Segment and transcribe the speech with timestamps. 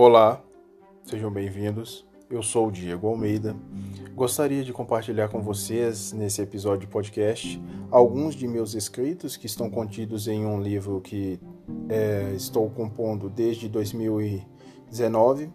[0.00, 0.40] Olá,
[1.02, 2.06] sejam bem-vindos.
[2.30, 3.56] Eu sou o Diego Almeida.
[4.14, 7.60] Gostaria de compartilhar com vocês, nesse episódio de podcast,
[7.90, 11.40] alguns de meus escritos que estão contidos em um livro que
[11.88, 13.68] é, estou compondo desde
[14.90, 15.50] 2019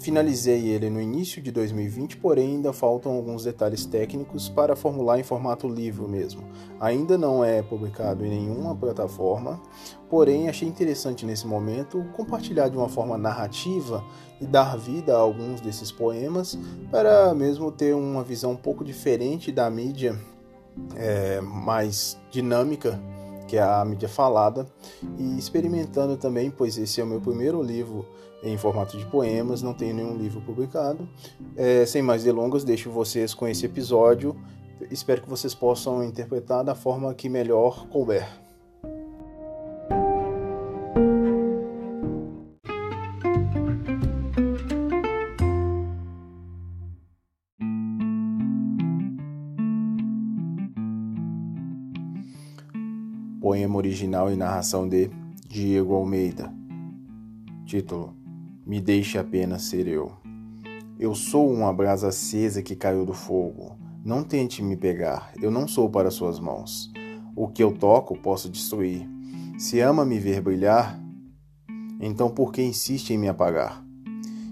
[0.00, 5.24] Finalizei ele no início de 2020, porém ainda faltam alguns detalhes técnicos para formular em
[5.24, 6.42] formato livro mesmo.
[6.78, 9.60] Ainda não é publicado em nenhuma plataforma,
[10.08, 14.04] porém achei interessante nesse momento compartilhar de uma forma narrativa
[14.40, 16.56] e dar vida a alguns desses poemas
[16.90, 20.16] para mesmo ter uma visão um pouco diferente da mídia
[20.94, 23.00] é, mais dinâmica
[23.48, 24.66] que é a mídia falada,
[25.18, 28.06] e experimentando também, pois esse é o meu primeiro livro
[28.42, 31.08] em formato de poemas, não tenho nenhum livro publicado.
[31.56, 34.36] É, sem mais delongas, deixo vocês com esse episódio.
[34.90, 38.28] Espero que vocês possam interpretar da forma que melhor couber.
[53.48, 55.10] Poema original e narração de
[55.48, 56.52] Diego Almeida.
[57.64, 58.14] Título:
[58.66, 60.12] Me deixe apenas ser eu.
[60.98, 63.74] Eu sou uma brasa acesa que caiu do fogo.
[64.04, 66.92] Não tente me pegar, eu não sou para suas mãos.
[67.34, 69.08] O que eu toco posso destruir.
[69.58, 71.00] Se ama me ver brilhar,
[71.98, 73.82] então por que insiste em me apagar?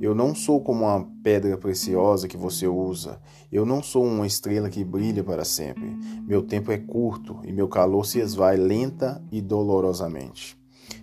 [0.00, 3.20] Eu não sou como uma pedra preciosa que você usa.
[3.50, 5.98] Eu não sou uma estrela que brilha para sempre.
[6.24, 10.56] Meu tempo é curto e meu calor se esvai lenta e dolorosamente.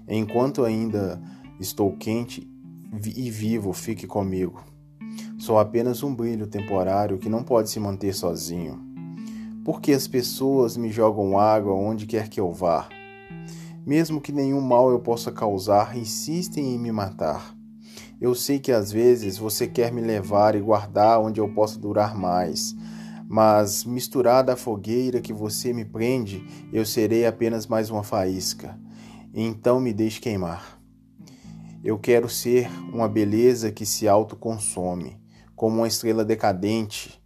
[0.07, 1.21] Enquanto ainda
[1.59, 2.49] estou quente
[3.03, 4.63] e vivo, fique comigo.
[5.37, 8.80] Sou apenas um brilho temporário que não pode se manter sozinho.
[9.65, 12.87] Porque as pessoas me jogam água onde quer que eu vá.
[13.85, 17.55] Mesmo que nenhum mal eu possa causar, insistem em me matar.
[18.19, 22.15] Eu sei que às vezes você quer me levar e guardar onde eu possa durar
[22.15, 22.73] mais,
[23.27, 28.80] mas misturada à fogueira que você me prende, eu serei apenas mais uma faísca.
[29.33, 30.80] Então me deixe queimar.
[31.83, 35.20] Eu quero ser uma beleza que se autoconsome,
[35.55, 37.21] como uma estrela decadente.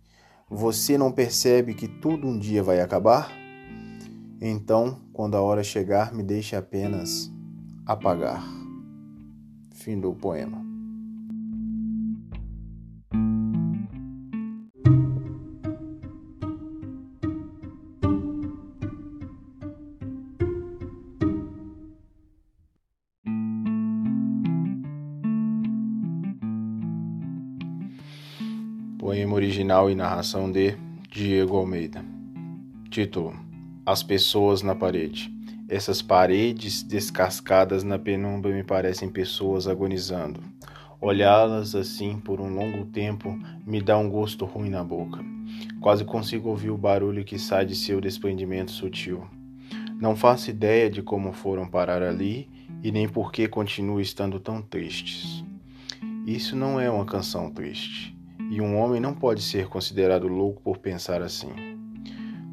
[0.50, 3.32] Você não percebe que tudo um dia vai acabar?
[4.42, 7.32] Então, quando a hora chegar, me deixe apenas
[7.86, 8.44] apagar.
[9.72, 10.69] Fim do poema.
[29.20, 30.78] Poema original e narração de
[31.12, 32.06] Diego Almeida.
[32.90, 33.36] Título:
[33.86, 35.30] As pessoas na parede.
[35.68, 40.40] Essas paredes descascadas na penumbra me parecem pessoas agonizando.
[41.02, 43.38] Olhá-las assim por um longo tempo
[43.68, 45.20] me dá um gosto ruim na boca.
[45.82, 49.28] Quase consigo ouvir o barulho que sai de seu desprendimento sutil.
[50.00, 52.50] Não faço ideia de como foram parar ali
[52.82, 55.44] e nem por que continuam estando tão tristes.
[56.26, 58.18] Isso não é uma canção triste.
[58.48, 61.52] E um homem não pode ser considerado louco por pensar assim.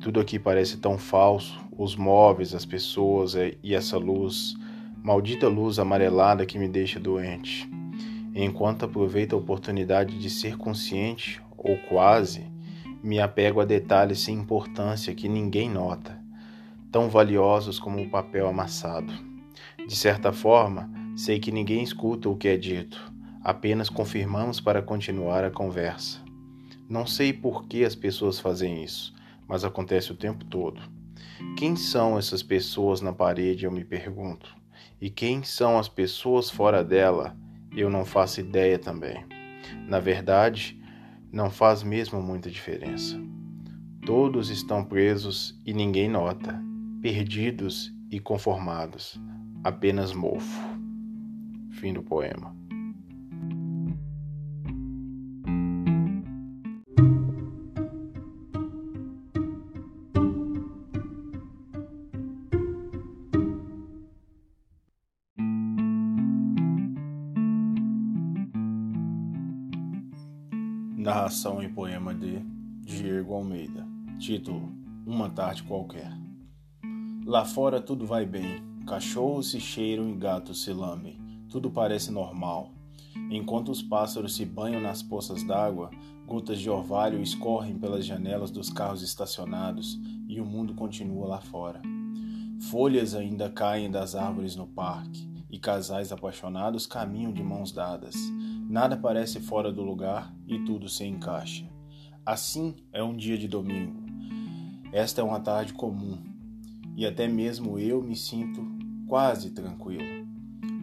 [0.00, 4.54] Tudo aqui parece tão falso: os móveis, as pessoas e essa luz,
[5.02, 7.70] maldita luz amarelada que me deixa doente.
[8.34, 12.44] Enquanto aproveito a oportunidade de ser consciente, ou quase,
[13.02, 16.20] me apego a detalhes sem importância que ninguém nota,
[16.90, 19.12] tão valiosos como o papel amassado.
[19.86, 23.15] De certa forma, sei que ninguém escuta o que é dito
[23.46, 26.18] Apenas confirmamos para continuar a conversa.
[26.88, 29.14] Não sei por que as pessoas fazem isso,
[29.46, 30.80] mas acontece o tempo todo.
[31.56, 34.52] Quem são essas pessoas na parede, eu me pergunto.
[35.00, 37.36] E quem são as pessoas fora dela,
[37.70, 39.24] eu não faço ideia também.
[39.86, 40.82] Na verdade,
[41.30, 43.16] não faz mesmo muita diferença.
[44.04, 46.60] Todos estão presos e ninguém nota,
[47.00, 49.20] perdidos e conformados,
[49.62, 50.60] apenas mofo.
[51.70, 52.65] Fim do poema.
[71.06, 72.40] Narração e poema de
[72.80, 73.86] Diego Almeida.
[74.18, 74.72] Título:
[75.06, 76.10] Uma tarde qualquer.
[77.24, 78.60] Lá fora tudo vai bem.
[78.84, 81.16] Cachorros se cheiram e gatos se lambem.
[81.48, 82.72] Tudo parece normal.
[83.30, 85.92] Enquanto os pássaros se banham nas poças d'água,
[86.26, 91.80] gotas de orvalho escorrem pelas janelas dos carros estacionados e o mundo continua lá fora.
[92.68, 98.16] Folhas ainda caem das árvores no parque e casais apaixonados caminham de mãos dadas.
[98.68, 101.64] Nada parece fora do lugar e tudo se encaixa.
[102.24, 104.02] Assim é um dia de domingo.
[104.92, 106.18] Esta é uma tarde comum
[106.96, 108.66] e até mesmo eu me sinto
[109.06, 110.26] quase tranquilo.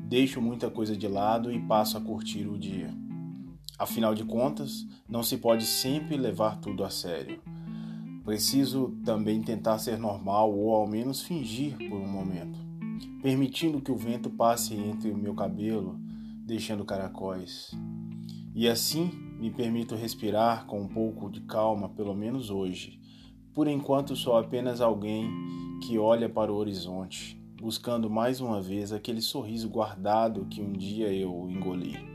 [0.08, 2.90] Deixo muita coisa de lado e passo a curtir o dia.
[3.78, 7.42] Afinal de contas, não se pode sempre levar tudo a sério.
[8.24, 12.58] Preciso também tentar ser normal ou ao menos fingir por um momento,
[13.22, 16.00] permitindo que o vento passe entre o meu cabelo,
[16.46, 17.72] deixando caracóis.
[18.54, 23.00] E assim me permito respirar com um pouco de calma, pelo menos hoje.
[23.54, 25.30] Por enquanto sou apenas alguém
[25.82, 31.12] que olha para o horizonte, buscando mais uma vez aquele sorriso guardado que um dia
[31.12, 32.13] eu engoli.